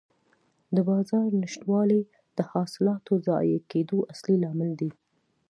[0.75, 2.01] د بازار نشتوالی
[2.37, 4.91] د حاصلاتو ضایع کېدو اصلي لامل دی.